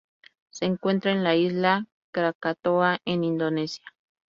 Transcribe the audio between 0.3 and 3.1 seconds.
Se encuentra en la isla Krakatoa